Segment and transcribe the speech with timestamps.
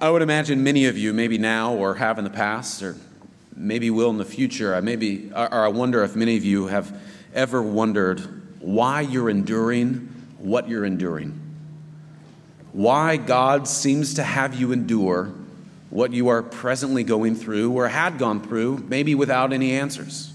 [0.00, 2.96] I would imagine many of you, maybe now or have in the past, or
[3.54, 7.00] maybe will in the future, I maybe, or I wonder if many of you have
[7.32, 8.20] ever wondered
[8.60, 11.40] why you're enduring what you're enduring.
[12.72, 15.32] Why God seems to have you endure
[15.90, 20.32] what you are presently going through or had gone through, maybe without any answers.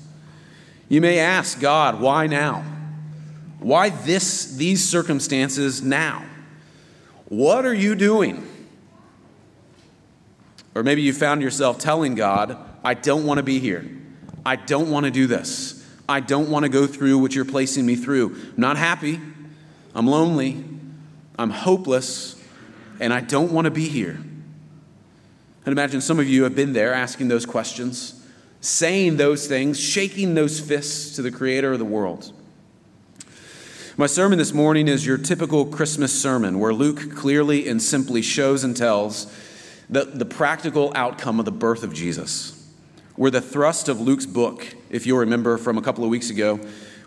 [0.87, 2.63] You may ask God, why now?
[3.59, 6.23] Why this, these circumstances now?
[7.25, 8.48] What are you doing?
[10.75, 13.89] Or maybe you found yourself telling God, I don't want to be here.
[14.45, 15.85] I don't want to do this.
[16.07, 18.35] I don't want to go through what you're placing me through.
[18.35, 19.19] I'm not happy.
[19.93, 20.63] I'm lonely.
[21.37, 22.41] I'm hopeless.
[22.99, 24.19] And I don't want to be here.
[25.65, 28.25] I'd imagine some of you have been there asking those questions,
[28.61, 32.33] saying those things, shaking those fists to the creator of the world.
[33.97, 38.63] My sermon this morning is your typical Christmas sermon where Luke clearly and simply shows
[38.63, 39.31] and tells
[39.89, 42.55] the, the practical outcome of the birth of Jesus.
[43.15, 46.59] Where the thrust of Luke's book, if you'll remember from a couple of weeks ago,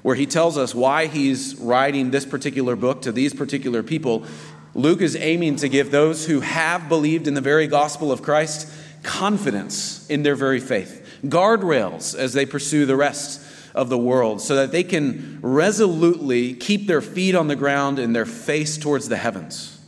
[0.03, 4.27] where he tells us why he's writing this particular book to these particular people,
[4.75, 8.71] Luke is aiming to give those who have believed in the very gospel of Christ
[9.03, 13.41] confidence in their very faith, guardrails as they pursue the rest
[13.75, 18.15] of the world so that they can resolutely keep their feet on the ground and
[18.15, 19.81] their face towards the heavens.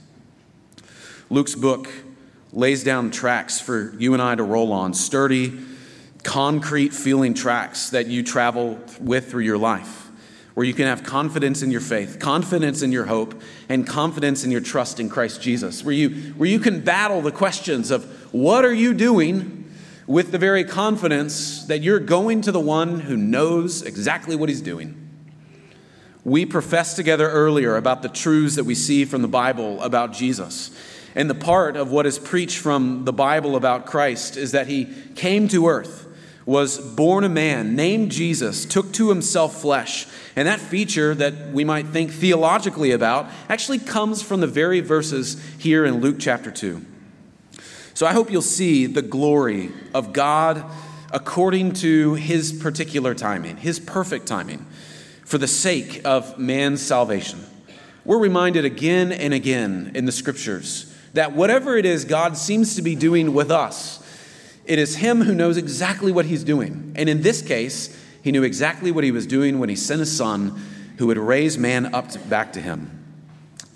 [1.30, 1.88] Luke's book
[2.54, 5.60] lays down tracks for you and I to roll on, sturdy,
[6.22, 10.08] concrete feeling tracks that you travel with through your life,
[10.54, 14.50] where you can have confidence in your faith, confidence in your hope, and confidence in
[14.50, 18.64] your trust in Christ Jesus, where you, where you can battle the questions of what
[18.64, 19.60] are you doing
[20.06, 24.62] with the very confidence that you're going to the one who knows exactly what he's
[24.62, 25.00] doing.
[26.24, 30.70] We professed together earlier about the truths that we see from the Bible about Jesus.
[31.14, 34.92] And the part of what is preached from the Bible about Christ is that he
[35.14, 36.08] came to earth,
[36.44, 40.06] was born a man, named Jesus, took to himself flesh.
[40.34, 45.40] And that feature that we might think theologically about actually comes from the very verses
[45.58, 46.84] here in Luke chapter 2.
[47.94, 50.64] So I hope you'll see the glory of God
[51.12, 54.66] according to his particular timing, his perfect timing,
[55.24, 57.38] for the sake of man's salvation.
[58.04, 62.82] We're reminded again and again in the scriptures that whatever it is God seems to
[62.82, 64.00] be doing with us,
[64.66, 66.92] it is him who knows exactly what he's doing.
[66.96, 70.14] And in this case, he knew exactly what he was doing when he sent his
[70.14, 70.60] son
[70.98, 73.03] who would raise man up to, back to him.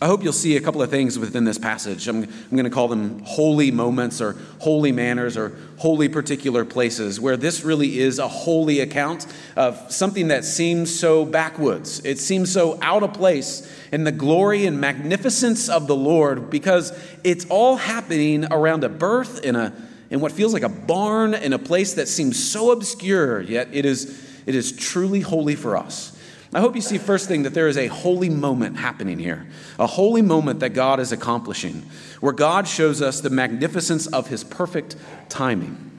[0.00, 2.06] I hope you'll see a couple of things within this passage.
[2.06, 7.18] I'm, I'm going to call them holy moments or holy manners or holy particular places,
[7.18, 9.26] where this really is a holy account
[9.56, 12.00] of something that seems so backwoods.
[12.04, 16.96] It seems so out of place in the glory and magnificence of the Lord because
[17.24, 19.74] it's all happening around a birth in, a,
[20.10, 23.84] in what feels like a barn in a place that seems so obscure, yet it
[23.84, 26.14] is, it is truly holy for us.
[26.52, 29.46] I hope you see, first thing, that there is a holy moment happening here,
[29.78, 31.82] a holy moment that God is accomplishing,
[32.20, 34.96] where God shows us the magnificence of his perfect
[35.28, 35.98] timing.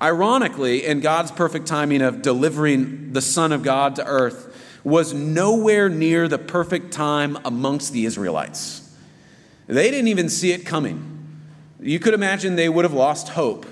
[0.00, 4.50] Ironically, in God's perfect timing of delivering the Son of God to earth,
[4.84, 8.94] was nowhere near the perfect time amongst the Israelites.
[9.66, 11.10] They didn't even see it coming.
[11.80, 13.66] You could imagine they would have lost hope.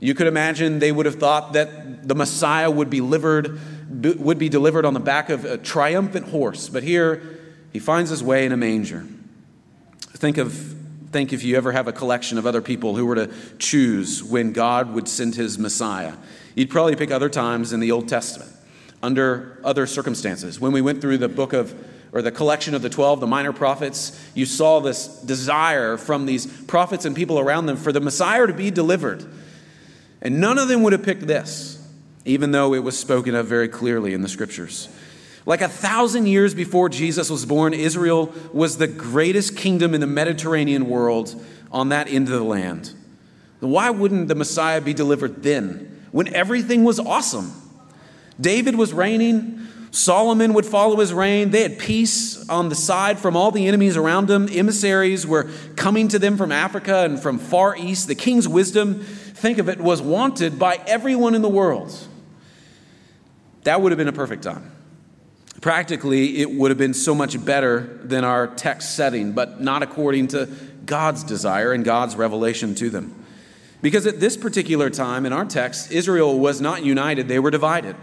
[0.00, 3.58] You could imagine they would have thought that the Messiah would be delivered
[4.18, 7.40] would be delivered on the back of a triumphant horse, but here
[7.72, 9.04] he finds his way in a manger.
[10.14, 10.74] Think of
[11.14, 14.52] think if you ever have a collection of other people who were to choose when
[14.52, 16.14] God would send his Messiah.
[16.56, 18.50] You'd probably pick other times in the Old Testament,
[19.00, 20.58] under other circumstances.
[20.58, 21.72] When we went through the book of
[22.12, 26.46] or the collection of the 12, the minor prophets, you saw this desire from these
[26.64, 29.24] prophets and people around them for the Messiah to be delivered.
[30.22, 31.73] And none of them would have picked this
[32.24, 34.88] even though it was spoken of very clearly in the scriptures.
[35.46, 40.06] Like a thousand years before Jesus was born, Israel was the greatest kingdom in the
[40.06, 42.92] Mediterranean world on that end of the land.
[43.60, 47.52] Why wouldn't the Messiah be delivered then, when everything was awesome?
[48.40, 51.50] David was reigning, Solomon would follow his reign.
[51.50, 54.48] They had peace on the side from all the enemies around them.
[54.50, 58.08] Emissaries were coming to them from Africa and from far east.
[58.08, 61.96] The king's wisdom, think of it, was wanted by everyone in the world.
[63.64, 64.70] That would have been a perfect time.
[65.60, 70.28] Practically, it would have been so much better than our text setting, but not according
[70.28, 70.46] to
[70.84, 73.24] God's desire and God's revelation to them.
[73.80, 77.96] Because at this particular time in our text, Israel was not united, they were divided.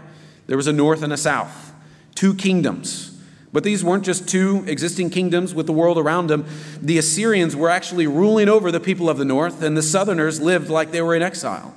[0.46, 1.72] There was a north and a south,
[2.14, 3.08] two kingdoms.
[3.52, 6.46] But these weren't just two existing kingdoms with the world around them.
[6.80, 10.70] The Assyrians were actually ruling over the people of the north, and the southerners lived
[10.70, 11.76] like they were in exile.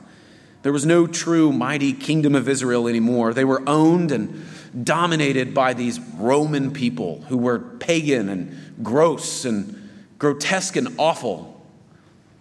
[0.66, 3.36] There was no true mighty kingdom of Israel anymore.
[3.36, 4.44] They were owned and
[4.84, 11.64] dominated by these Roman people who were pagan and gross and grotesque and awful.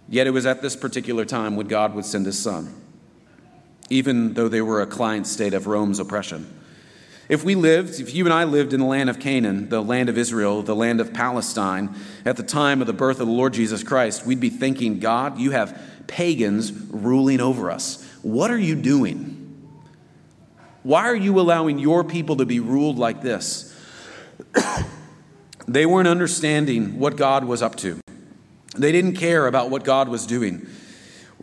[0.09, 2.73] Yet it was at this particular time when God would send his son,
[3.91, 6.51] even though they were a client state of Rome's oppression.
[7.29, 10.09] If we lived, if you and I lived in the land of Canaan, the land
[10.09, 11.95] of Israel, the land of Palestine,
[12.25, 15.39] at the time of the birth of the Lord Jesus Christ, we'd be thinking, God,
[15.39, 18.01] you have pagans ruling over us.
[18.25, 19.69] What are you doing?
[20.83, 23.79] Why are you allowing your people to be ruled like this?
[25.69, 28.01] they weren't understanding what God was up to.
[28.79, 30.67] They didn't care about what God was doing.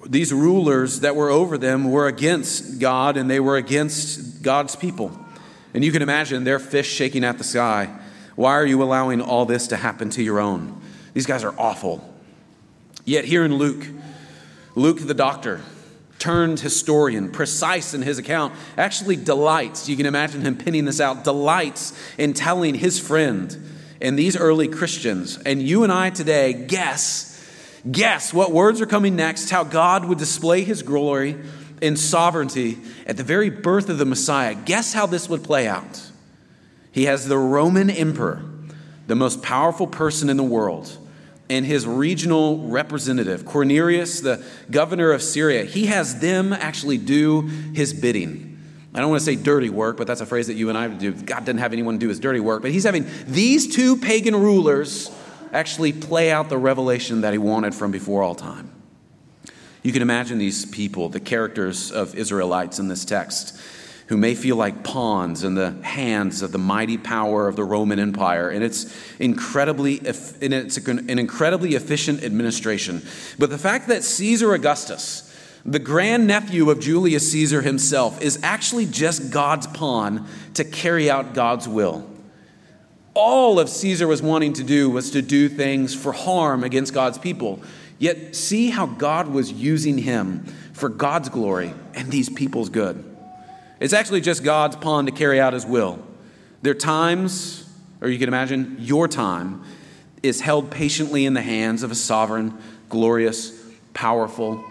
[0.08, 5.16] These rulers that were over them were against God and they were against God's people.
[5.76, 7.96] And you can imagine their fish shaking at the sky.
[8.36, 10.82] Why are you allowing all this to happen to your own?
[11.14, 12.12] These guys are awful.
[13.06, 13.86] Yet, here in Luke,
[14.74, 15.62] Luke the doctor,
[16.22, 21.24] turned historian, precise in his account, actually delights, you can imagine him pinning this out,
[21.24, 23.58] delights in telling his friend
[24.00, 27.44] and these early Christians, and you and I today, guess,
[27.90, 31.38] guess what words are coming next, how God would display his glory
[31.82, 32.78] in sovereignty
[33.08, 34.54] at the very birth of the Messiah.
[34.54, 36.02] Guess how this would play out?
[36.92, 38.44] He has the Roman emperor,
[39.08, 40.96] the most powerful person in the world,
[41.52, 45.66] and his regional representative, Quirinius, the governor of Syria.
[45.66, 48.58] He has them actually do his bidding.
[48.94, 50.88] I don't want to say dirty work, but that's a phrase that you and I
[50.88, 51.12] do.
[51.12, 55.12] God didn't have anyone do his dirty work, but he's having these two pagan rulers
[55.52, 58.72] actually play out the revelation that he wanted from before all time.
[59.84, 63.60] You can imagine these people, the characters of Israelites in this text,
[64.12, 67.98] who may feel like pawns in the hands of the mighty power of the Roman
[67.98, 68.50] Empire.
[68.50, 73.04] And it's incredibly, and it's an incredibly efficient administration.
[73.40, 79.32] But the fact that Caesar Augustus, the grandnephew of Julius Caesar himself, is actually just
[79.32, 82.06] God's pawn to carry out God's will.
[83.14, 87.18] All of Caesar was wanting to do was to do things for harm against God's
[87.18, 87.62] people.
[87.98, 90.44] Yet see how God was using him
[90.74, 93.06] for God's glory and these people's good.
[93.82, 96.00] It's actually just God's pawn to carry out his will.
[96.62, 97.68] Their times,
[98.00, 99.64] or you can imagine, your time,
[100.22, 103.60] is held patiently in the hands of a sovereign, glorious,
[103.96, 104.64] powerful,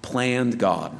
[0.00, 0.96] planned God.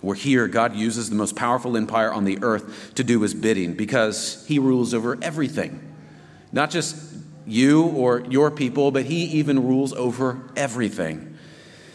[0.00, 3.74] We're here, God uses the most powerful empire on the earth to do his bidding
[3.74, 5.94] because he rules over everything.
[6.52, 6.96] Not just
[7.46, 11.31] you or your people, but he even rules over everything.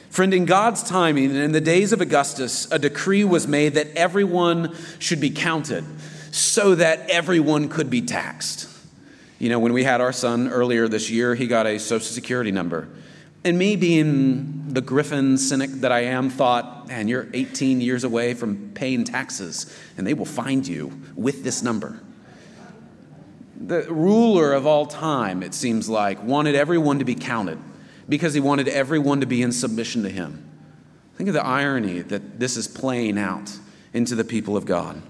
[0.10, 3.88] Friend, in God's timing, and in the days of Augustus, a decree was made that
[3.96, 5.84] everyone should be counted
[6.32, 8.70] so that everyone could be taxed.
[9.40, 12.52] You know, when we had our son earlier this year, he got a social security
[12.52, 12.88] number.
[13.44, 18.34] And me, being the griffin cynic that I am, thought, man, you're 18 years away
[18.34, 22.02] from paying taxes, and they will find you with this number
[23.60, 27.60] the ruler of all time, it seems like, wanted everyone to be counted
[28.10, 30.44] because he wanted everyone to be in submission to him.
[31.16, 33.58] Think of the irony that this is playing out
[33.94, 35.02] into the people of God.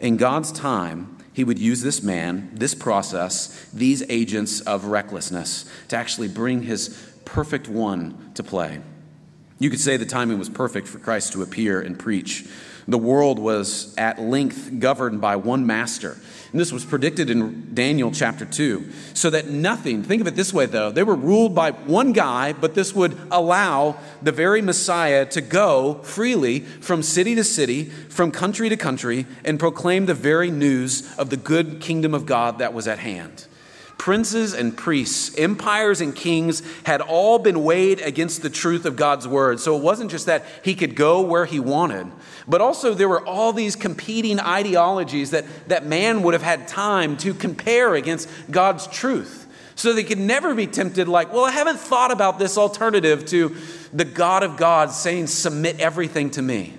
[0.00, 5.96] In God's time, he would use this man, this process, these agents of recklessness to
[5.96, 6.88] actually bring his
[7.24, 8.80] perfect one to play.
[9.58, 12.44] You could say the timing was perfect for Christ to appear and preach.
[12.88, 16.16] The world was at length governed by one master
[16.52, 18.90] and this was predicted in Daniel chapter 2.
[19.14, 22.52] So that nothing, think of it this way though, they were ruled by one guy,
[22.52, 28.30] but this would allow the very Messiah to go freely from city to city, from
[28.30, 32.74] country to country, and proclaim the very news of the good kingdom of God that
[32.74, 33.46] was at hand.
[33.98, 39.28] Princes and priests, empires and kings had all been weighed against the truth of God's
[39.28, 39.60] word.
[39.60, 42.08] So it wasn't just that he could go where he wanted,
[42.48, 47.16] but also there were all these competing ideologies that, that man would have had time
[47.18, 49.46] to compare against God's truth.
[49.74, 53.56] So they could never be tempted, like, well, I haven't thought about this alternative to
[53.92, 56.74] the God of God saying, submit everything to me.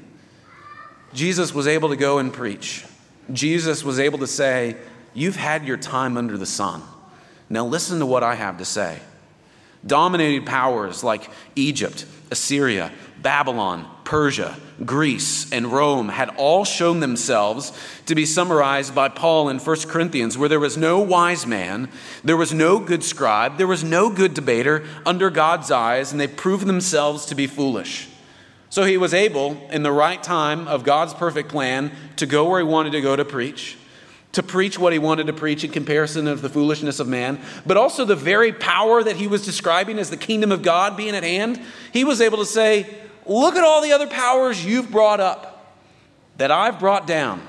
[1.14, 2.86] Jesus was able to go and preach.
[3.32, 4.76] Jesus was able to say,
[5.14, 6.82] You've had your time under the sun.
[7.50, 9.00] Now, listen to what I have to say.
[9.86, 17.72] Dominated powers like Egypt, Assyria, Babylon, Persia, Greece, and Rome had all shown themselves
[18.06, 21.90] to be summarized by Paul in 1 Corinthians, where there was no wise man,
[22.24, 26.28] there was no good scribe, there was no good debater under God's eyes, and they
[26.28, 28.10] proved themselves to be foolish.
[28.70, 32.60] So he was able, in the right time of God's perfect plan, to go where
[32.60, 33.78] he wanted to go to preach
[34.34, 37.78] to preach what he wanted to preach in comparison of the foolishness of man, but
[37.78, 41.24] also the very power that he was describing as the kingdom of God being at
[41.24, 41.62] hand,
[41.92, 42.88] he was able to say,
[43.26, 45.78] Look at all the other powers you've brought up
[46.38, 47.42] that I've brought down.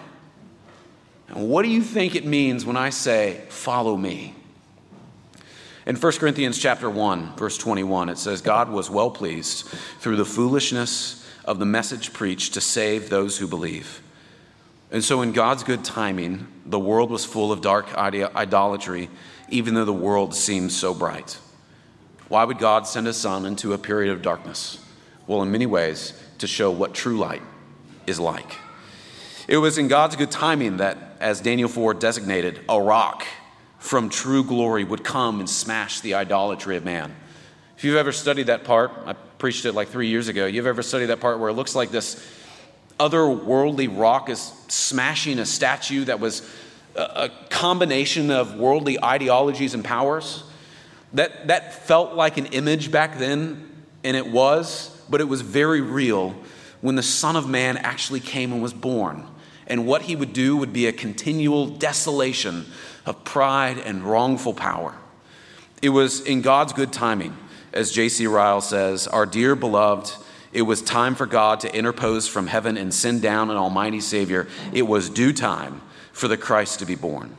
[1.29, 4.35] And what do you think it means when I say, Follow me?
[5.87, 9.67] In 1 Corinthians chapter 1, verse 21, it says, God was well pleased
[10.01, 14.01] through the foolishness of the message preached to save those who believe.
[14.95, 19.11] And so, in God's good timing, the world was full of dark idolatry,
[19.49, 21.37] even though the world seemed so bright.
[22.29, 24.79] Why would God send his son into a period of darkness?
[25.27, 27.43] Well, in many ways, to show what true light
[28.07, 28.55] is like.
[29.49, 33.27] It was in God's good timing that, as Daniel 4 designated, a rock
[33.81, 37.17] from true glory would come and smash the idolatry of man.
[37.77, 40.47] If you've ever studied that part, I preached it like three years ago.
[40.47, 42.25] You've ever studied that part where it looks like this
[42.99, 46.49] otherworldly rock is smashing a statue that was
[46.97, 50.45] a combination of worldly ideologies and powers.
[51.13, 53.69] That, that felt like an image back then,
[54.03, 56.35] and it was, but it was very real
[56.81, 59.27] when the Son of Man actually came and was born.
[59.67, 62.67] And what he would do would be a continual desolation
[63.07, 64.95] of pride and wrongful power.
[65.83, 67.37] It was in God's good timing,
[67.73, 68.27] as J.C.
[68.27, 70.13] Ryle says, our dear beloved
[70.55, 74.47] it was time for God to interpose from heaven and send down an almighty Savior.
[74.73, 75.83] It was due time
[76.13, 77.37] for the Christ to be born.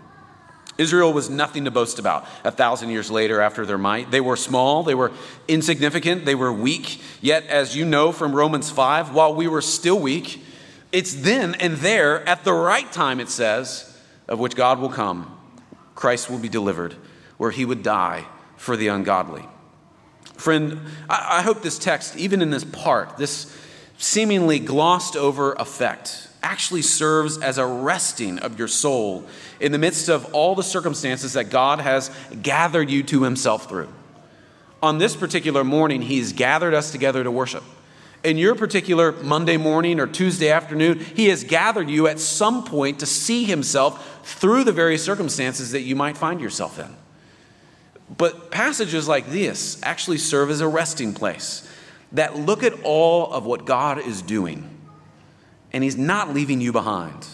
[0.78, 4.12] Israel was nothing to boast about a thousand years later after their might.
[4.12, 5.14] They were small, they were
[5.48, 7.00] insignificant, they were weak.
[7.22, 10.44] Yet, as you know from Romans 5, while we were still weak,
[10.92, 15.32] it's then and there, at the right time, it says, of which God will come,
[15.96, 16.96] Christ will be delivered,
[17.38, 18.26] where he would die
[18.58, 19.46] for the ungodly.
[20.38, 23.56] Friend, I, I hope this text, even in this part, this
[23.98, 29.26] seemingly glossed over effect, actually serves as a resting of your soul
[29.60, 32.12] in the midst of all the circumstances that God has
[32.42, 33.90] gathered you to Himself through.
[34.84, 37.64] On this particular morning, He's gathered us together to worship.
[38.24, 43.00] In your particular Monday morning or Tuesday afternoon, He has gathered you at some point
[43.00, 46.96] to see Himself through the various circumstances that you might find yourself in.
[48.10, 51.68] But passages like this actually serve as a resting place
[52.12, 54.70] that look at all of what God is doing,
[55.74, 57.28] and He's not leaving you behind.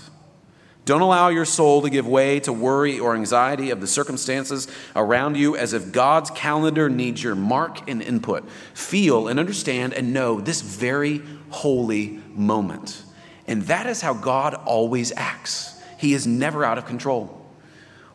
[0.86, 5.38] Don't allow your soul to give way to worry or anxiety of the circumstances around
[5.38, 8.50] you as if God's calendar needs your mark and input.
[8.74, 13.04] Feel and understand and know this very holy moment.
[13.46, 15.80] And that is how God always acts.
[16.00, 17.46] He is never out of control.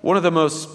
[0.00, 0.68] One of the most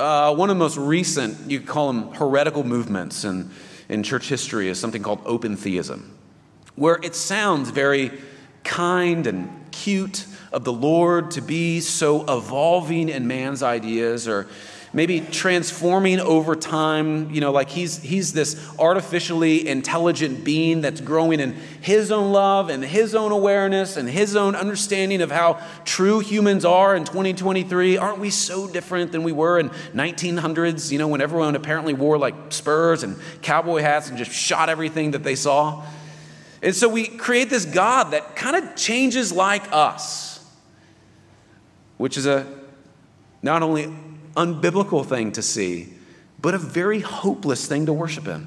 [0.00, 3.50] uh, one of the most recent, you could call them heretical movements in,
[3.88, 6.16] in church history, is something called open theism,
[6.74, 8.10] where it sounds very
[8.64, 14.48] kind and cute of the Lord to be so evolving in man's ideas or
[14.92, 21.38] maybe transforming over time you know like he's he's this artificially intelligent being that's growing
[21.38, 26.18] in his own love and his own awareness and his own understanding of how true
[26.18, 31.08] humans are in 2023 aren't we so different than we were in 1900s you know
[31.08, 35.34] when everyone apparently wore like spurs and cowboy hats and just shot everything that they
[35.34, 35.84] saw?
[36.62, 40.30] And so we create this god that kind of changes like us
[41.96, 42.46] which is a
[43.42, 43.92] not only
[44.36, 45.92] unbiblical thing to see,
[46.40, 48.46] but a very hopeless thing to worship in.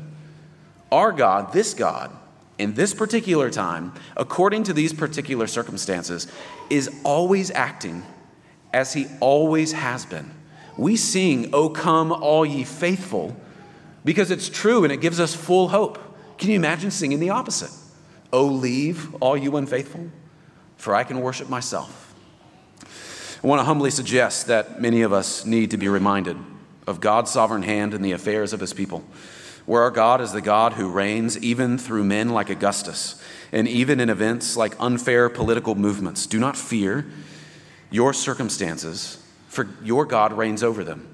[0.92, 2.12] Our God, this God,
[2.58, 6.28] in this particular time, according to these particular circumstances,
[6.70, 8.04] is always acting
[8.72, 10.32] as he always has been.
[10.78, 13.36] We sing, O come, all ye faithful,
[14.06, 16.00] because it's true and it gives us full hope.
[16.38, 17.72] Can you imagine singing the opposite?
[18.32, 20.10] O leave, all you unfaithful,
[20.78, 22.13] for I can worship myself.
[23.44, 26.38] I want to humbly suggest that many of us need to be reminded
[26.88, 29.04] of God's sovereign hand in the affairs of his people,
[29.66, 33.22] where our God is the God who reigns even through men like Augustus
[33.52, 36.26] and even in events like unfair political movements.
[36.26, 37.06] Do not fear
[37.92, 41.06] your circumstances, for your God reigns over them.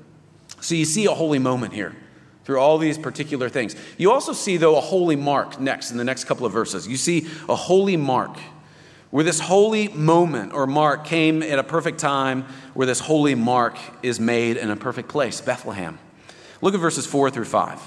[0.62, 1.96] So you see a holy moment here
[2.44, 3.76] through all these particular things.
[3.98, 6.88] You also see, though, a holy mark next in the next couple of verses.
[6.88, 8.38] You see a holy mark
[9.12, 13.78] where this holy moment or mark came at a perfect time, where this holy mark
[14.04, 15.98] is made in a perfect place, Bethlehem.
[16.62, 17.82] Look at verses 4 through 5.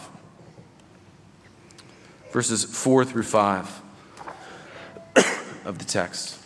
[2.33, 3.83] Verses 4 through 5
[5.64, 6.38] of the text.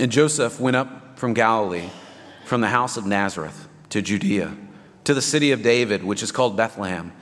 [0.00, 1.88] And Joseph went up from Galilee,
[2.44, 4.54] from the house of Nazareth to Judea,
[5.04, 7.12] to the city of David, which is called Bethlehem,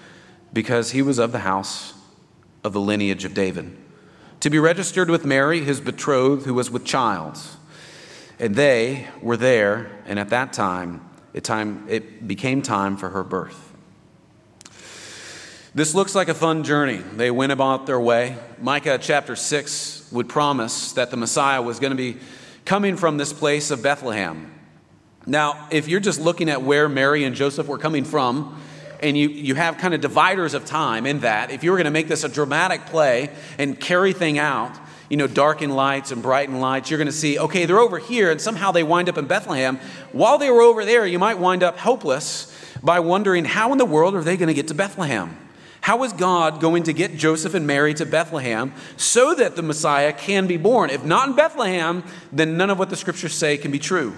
[0.52, 1.92] because he was of the house
[2.64, 3.76] of the lineage of David,
[4.40, 7.38] to be registered with Mary, his betrothed, who was with child.
[8.38, 13.23] And they were there, and at that time, it, time, it became time for her
[13.23, 13.73] birth.
[15.75, 16.99] This looks like a fun journey.
[16.99, 18.37] They went about their way.
[18.61, 22.19] Micah chapter 6 would promise that the Messiah was going to be
[22.66, 24.52] coming from this place of Bethlehem.
[25.25, 28.61] Now, if you're just looking at where Mary and Joseph were coming from,
[29.02, 31.87] and you, you have kind of dividers of time in that, if you were going
[31.87, 34.78] to make this a dramatic play and carry thing out,
[35.09, 38.30] you know, darken lights and brighten lights, you're going to see, okay, they're over here,
[38.30, 39.78] and somehow they wind up in Bethlehem.
[40.12, 42.49] While they were over there, you might wind up hopeless
[42.82, 45.37] by wondering, how in the world are they going to get to Bethlehem?
[45.82, 50.12] How is God going to get Joseph and Mary to Bethlehem so that the Messiah
[50.12, 50.90] can be born?
[50.90, 54.14] If not in Bethlehem, then none of what the scriptures say can be true.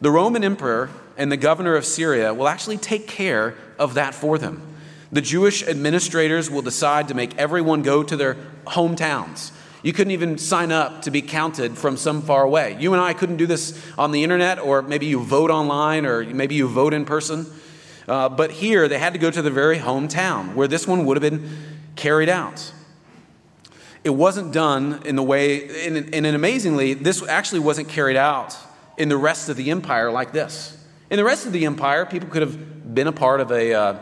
[0.00, 0.88] The Roman emperor
[1.18, 4.62] and the governor of Syria will actually take care of that for them.
[5.10, 9.52] The Jewish administrators will decide to make everyone go to their hometowns.
[9.82, 12.76] You couldn't even sign up to be counted from some far away.
[12.80, 16.24] You and I couldn't do this on the internet, or maybe you vote online, or
[16.24, 17.46] maybe you vote in person.
[18.08, 21.16] Uh, but here, they had to go to the very hometown where this one would
[21.20, 21.48] have been
[21.94, 22.72] carried out.
[24.04, 28.56] It wasn't done in the way, and, and amazingly, this actually wasn't carried out
[28.96, 30.77] in the rest of the empire like this.
[31.10, 33.96] In the rest of the empire, people could have been a part of a, uh,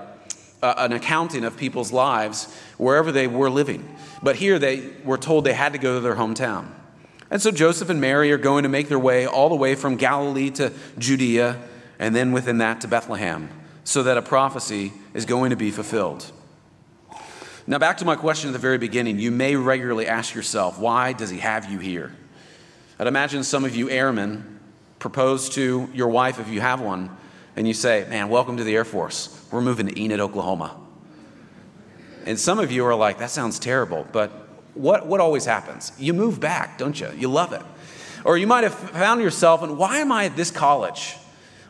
[0.62, 3.96] an accounting of people's lives wherever they were living.
[4.22, 6.68] But here they were told they had to go to their hometown.
[7.30, 9.96] And so Joseph and Mary are going to make their way all the way from
[9.96, 11.60] Galilee to Judea,
[11.98, 13.48] and then within that to Bethlehem,
[13.84, 16.30] so that a prophecy is going to be fulfilled.
[17.68, 19.18] Now, back to my question at the very beginning.
[19.18, 22.14] You may regularly ask yourself, why does he have you here?
[22.98, 24.55] I'd imagine some of you airmen
[24.98, 27.16] propose to your wife, if you have one,
[27.56, 29.46] and you say, Man, welcome to the Air Force.
[29.50, 30.76] We're moving to Enid, Oklahoma.
[32.26, 34.32] And some of you are like, that sounds terrible, but
[34.74, 35.92] what, what always happens?
[35.98, 37.10] You move back, don't you?
[37.16, 37.62] You love it.
[38.24, 41.16] Or you might have found yourself, and why am I at this college?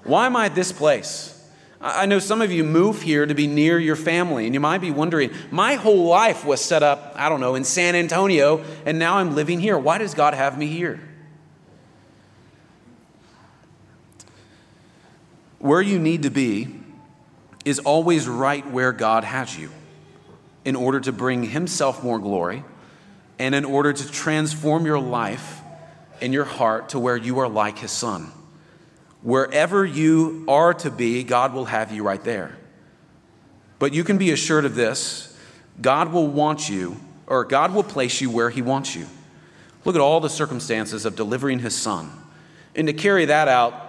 [0.05, 1.33] Why am I at this place?
[1.79, 4.79] I know some of you move here to be near your family, and you might
[4.79, 8.99] be wondering, my whole life was set up, I don't know, in San Antonio, and
[8.99, 9.79] now I'm living here.
[9.79, 11.01] Why does God have me here?
[15.67, 16.69] Where you need to be
[17.65, 19.73] is always right where God has you
[20.65, 22.63] in order to bring Himself more glory
[23.41, 25.61] and in order to transform your life
[26.21, 28.31] and your heart to where you are like His Son.
[29.23, 32.57] Wherever you are to be, God will have you right there.
[33.81, 35.37] But you can be assured of this
[35.81, 39.09] God will want you, or God will place you where He wants you.
[39.85, 42.13] Look at all the circumstances of delivering His Son.
[42.77, 43.86] And to carry that out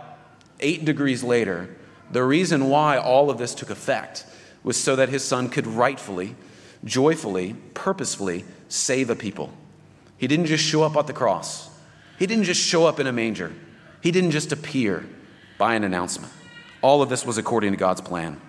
[0.60, 1.76] eight degrees later,
[2.12, 4.26] the reason why all of this took effect
[4.63, 6.36] was so that His Son could rightfully
[6.84, 9.54] joyfully, purposefully save a people.
[10.17, 11.70] He didn't just show up at the cross,
[12.20, 13.54] he didn't just show up in a manger,
[14.02, 15.08] he didn't just appear
[15.58, 16.32] by an announcement.
[16.82, 18.39] All of this was according to God's plan.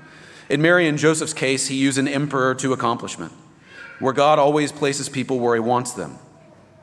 [0.49, 3.33] In Mary and Joseph's case, he used an emperor to accomplishment,
[3.99, 6.19] where God always places people where he wants them,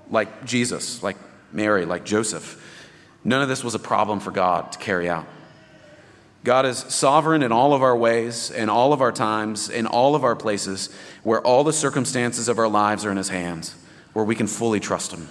[0.09, 1.17] like Jesus, like
[1.51, 2.61] Mary, like Joseph.
[3.25, 5.25] None of this was a problem for God to carry out.
[6.43, 10.13] God is sovereign in all of our ways, in all of our times, in all
[10.13, 13.75] of our places, where all the circumstances of our lives are in His hands,
[14.13, 15.27] where we can fully trust Him.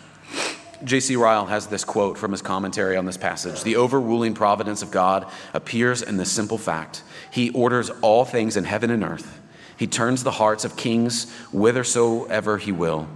[0.82, 1.14] J.C.
[1.14, 5.30] Ryle has this quote from his commentary on this passage The overruling providence of God
[5.54, 9.40] appears in the simple fact He orders all things in heaven and earth.
[9.76, 13.08] He turns the hearts of kings whithersoever He will.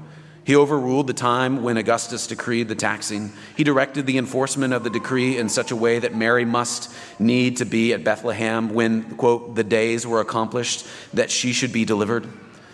[0.49, 3.35] He overruled the time when Augustus decreed the taxing.
[3.55, 7.59] He directed the enforcement of the decree in such a way that Mary must need
[7.59, 12.27] to be at Bethlehem when, quote, the days were accomplished that she should be delivered.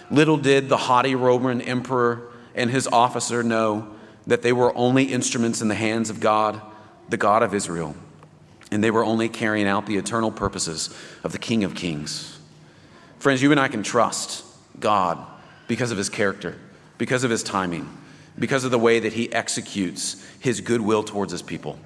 [0.08, 3.92] Little did the haughty Roman emperor and his officer know
[4.28, 6.62] that they were only instruments in the hands of God,
[7.08, 7.96] the God of Israel,
[8.70, 12.38] and they were only carrying out the eternal purposes of the King of Kings.
[13.18, 14.44] Friends, you and I can trust
[14.78, 15.18] God
[15.66, 16.56] because of his character
[16.98, 17.88] because of his timing,
[18.38, 21.78] because of the way that he executes his goodwill towards his people.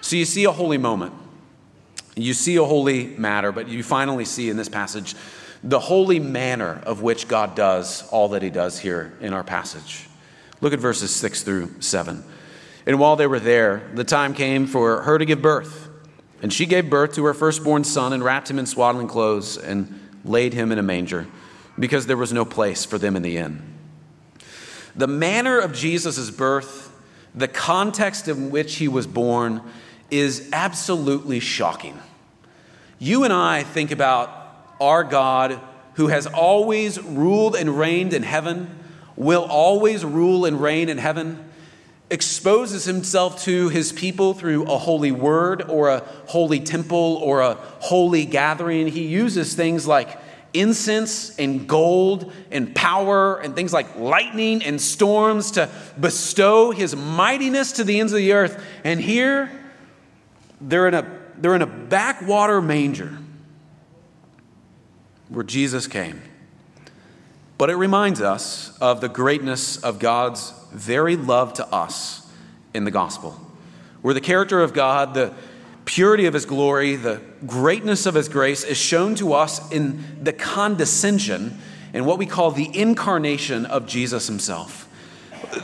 [0.00, 1.12] So you see a holy moment,
[2.16, 5.14] you see a holy matter, but you finally see in this passage
[5.62, 10.06] the holy manner of which God does all that he does here in our passage.
[10.60, 12.24] Look at verses 6 through 7.
[12.86, 15.88] And while they were there, the time came for her to give birth.
[16.42, 20.00] And she gave birth to her firstborn son and wrapped him in swaddling clothes and
[20.24, 21.26] laid him in a manger
[21.78, 23.62] because there was no place for them in the inn.
[24.96, 26.92] The manner of Jesus' birth,
[27.34, 29.62] the context in which he was born,
[30.10, 31.98] is absolutely shocking.
[32.98, 34.30] You and I think about
[34.80, 35.60] our God
[35.94, 38.78] who has always ruled and reigned in heaven,
[39.16, 41.44] will always rule and reign in heaven,
[42.10, 47.54] exposes himself to his people through a holy word or a holy temple or a
[47.80, 48.88] holy gathering.
[48.88, 50.18] He uses things like
[50.52, 57.72] incense and gold and power and things like lightning and storms to bestow his mightiness
[57.72, 58.62] to the ends of the earth.
[58.84, 59.50] And here,
[60.60, 63.16] they're in a, they're in a backwater manger
[65.28, 66.20] where Jesus came.
[67.56, 72.26] But it reminds us of the greatness of God's very love to us
[72.72, 73.32] in the gospel,
[74.02, 75.34] where the character of God, the
[75.84, 80.32] purity of his glory, the greatness of his grace is shown to us in the
[80.32, 81.58] condescension
[81.92, 84.86] and what we call the incarnation of Jesus himself.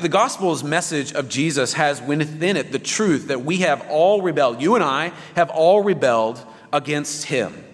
[0.00, 4.61] The gospel's message of Jesus has within it the truth that we have all rebelled.
[4.61, 6.40] You and I have all rebelled
[6.72, 7.64] against him,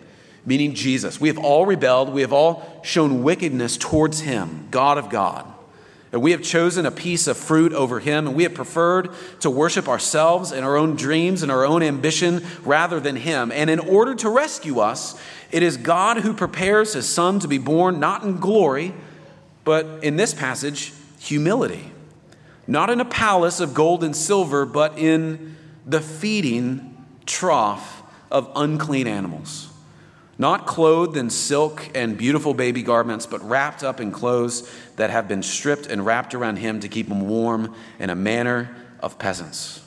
[0.44, 1.20] meaning Jesus.
[1.20, 2.12] We have all rebelled.
[2.12, 5.51] We have all shown wickedness towards him, God of God.
[6.12, 9.50] And we have chosen a piece of fruit over him, and we have preferred to
[9.50, 13.50] worship ourselves and our own dreams and our own ambition rather than him.
[13.50, 15.18] And in order to rescue us,
[15.50, 18.92] it is God who prepares his son to be born not in glory,
[19.64, 21.90] but in this passage, humility.
[22.66, 29.06] Not in a palace of gold and silver, but in the feeding trough of unclean
[29.06, 29.71] animals
[30.38, 35.28] not clothed in silk and beautiful baby garments, but wrapped up in clothes that have
[35.28, 39.80] been stripped and wrapped around him to keep him warm in a manner of peasants.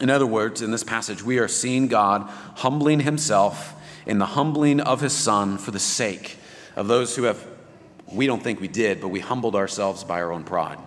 [0.00, 2.22] In other words, in this passage, we are seeing God
[2.56, 3.74] humbling himself
[4.06, 6.36] in the humbling of his son for the sake
[6.76, 7.44] of those who have,
[8.12, 10.78] we don't think we did, but we humbled ourselves by our own pride.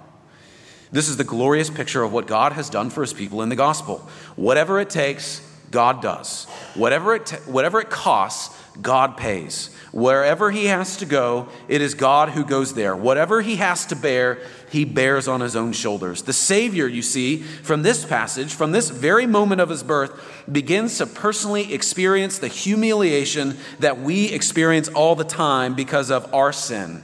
[0.91, 3.55] This is the glorious picture of what God has done for his people in the
[3.55, 4.07] gospel.
[4.35, 6.45] Whatever it takes, God does.
[6.75, 9.69] Whatever it, whatever it costs, God pays.
[9.91, 12.95] Wherever he has to go, it is God who goes there.
[12.95, 14.39] Whatever he has to bear,
[14.71, 16.23] he bears on his own shoulders.
[16.23, 20.97] The Savior, you see, from this passage, from this very moment of his birth, begins
[20.99, 27.03] to personally experience the humiliation that we experience all the time because of our sin,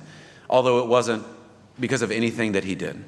[0.49, 1.25] although it wasn't
[1.79, 3.03] because of anything that he did.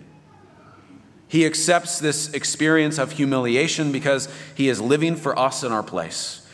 [1.28, 6.45] He accepts this experience of humiliation because he is living for us in our place.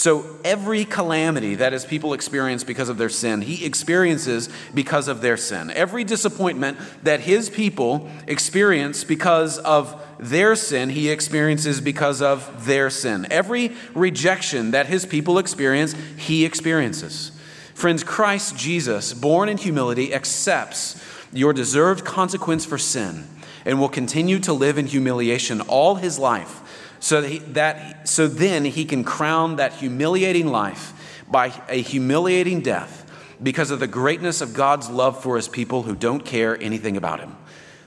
[0.00, 5.20] So, every calamity that his people experience because of their sin, he experiences because of
[5.20, 5.70] their sin.
[5.72, 12.88] Every disappointment that his people experience because of their sin, he experiences because of their
[12.88, 13.26] sin.
[13.30, 17.32] Every rejection that his people experience, he experiences.
[17.74, 20.98] Friends, Christ Jesus, born in humility, accepts
[21.30, 23.26] your deserved consequence for sin
[23.66, 26.60] and will continue to live in humiliation all his life
[27.00, 30.92] so that, he, that so then he can crown that humiliating life
[31.28, 33.06] by a humiliating death
[33.42, 37.20] because of the greatness of God's love for his people who don't care anything about
[37.20, 37.36] him.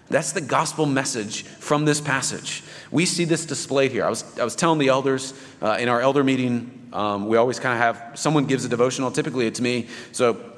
[0.10, 2.64] That's the gospel message from this passage.
[2.92, 4.06] We see this displayed here.
[4.06, 7.60] I was, I was telling the elders uh, in our elder meeting, um, we always
[7.60, 9.88] kind of have someone gives a devotional, typically it's me.
[10.12, 10.53] So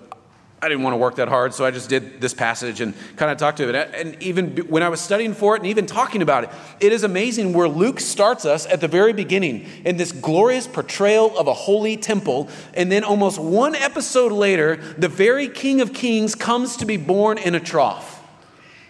[0.61, 3.29] I didn't want to work that hard, so I just did this passage and kind
[3.29, 3.75] of talked to it.
[3.93, 7.03] And even when I was studying for it and even talking about it, it is
[7.03, 11.53] amazing where Luke starts us at the very beginning in this glorious portrayal of a
[11.53, 12.49] holy temple.
[12.73, 17.37] And then almost one episode later, the very King of Kings comes to be born
[17.37, 18.23] in a trough.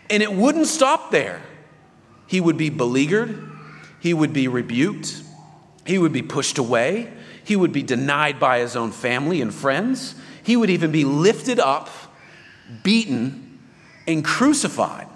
[0.10, 1.42] And it wouldn't stop there.
[2.28, 3.52] He would be beleaguered,
[4.00, 5.22] he would be rebuked,
[5.86, 7.12] he would be pushed away,
[7.44, 10.16] he would be denied by his own family and friends.
[10.46, 11.90] He would even be lifted up,
[12.84, 13.60] beaten,
[14.08, 15.08] and crucified,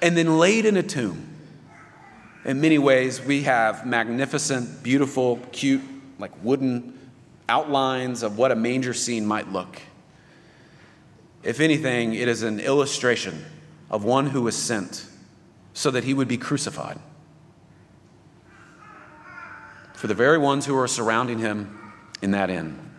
[0.00, 1.26] and then laid in a tomb.
[2.44, 5.82] In many ways, we have magnificent, beautiful, cute,
[6.20, 6.96] like wooden
[7.48, 9.82] outlines of what a manger scene might look.
[11.42, 13.44] If anything, it is an illustration
[13.90, 15.04] of one who was sent
[15.72, 17.00] so that he would be crucified.
[19.94, 22.93] For the very ones who are surrounding him in that inn.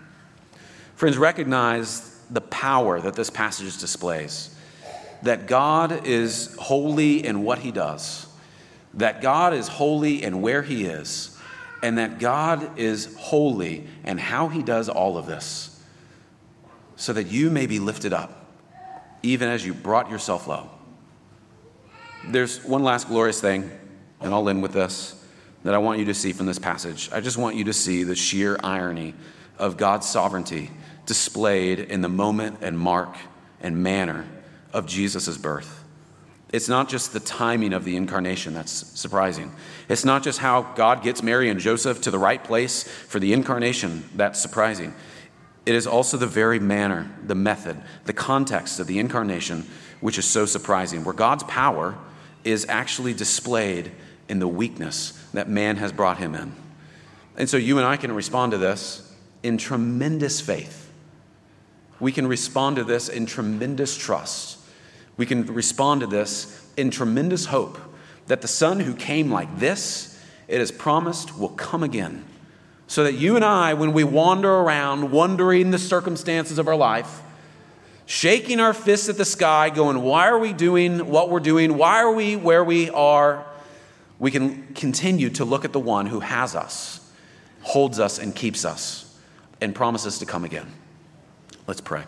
[0.96, 4.56] Friends, recognize the power that this passage displays.
[5.24, 8.28] That God is holy in what he does,
[8.94, 11.38] that God is holy in where he is,
[11.84, 15.84] and that God is holy in how he does all of this,
[16.96, 18.48] so that you may be lifted up,
[19.24, 20.70] even as you brought yourself low.
[22.28, 23.70] There's one last glorious thing,
[24.22, 25.22] and I'll end with this,
[25.64, 27.10] that I want you to see from this passage.
[27.12, 29.14] I just want you to see the sheer irony
[29.58, 30.70] of God's sovereignty
[31.06, 33.16] displayed in the moment and mark
[33.62, 34.28] and manner
[34.74, 35.84] of Jesus' birth.
[36.52, 39.52] It's not just the timing of the incarnation that's surprising.
[39.90, 43.34] It's not just how God gets Mary and Joseph to the right place for the
[43.34, 44.94] incarnation that's surprising.
[45.66, 49.66] it is also the very manner, the method, the context of the incarnation
[50.00, 51.98] which is so surprising, where God's power
[52.44, 53.92] is actually displayed
[54.30, 56.54] in the weakness that man has brought him in.
[57.38, 60.85] And so you and I can respond to this in tremendous faith.
[62.00, 64.60] We can respond to this in tremendous trust.
[65.18, 67.80] We can respond to this in tremendous hope
[68.28, 72.26] that the Son who came like this, it is promised, will come again.
[72.88, 77.22] So that you and I, when we wander around wondering the circumstances of our life,
[78.06, 81.78] shaking our fists at the sky, going, Why are we doing what we're doing?
[81.78, 83.46] Why are we where we are?
[84.20, 87.00] We can continue to look at the one who has us,
[87.62, 89.18] holds us, and keeps us,
[89.60, 90.72] and promises to come again.
[91.68, 92.04] Let's pray.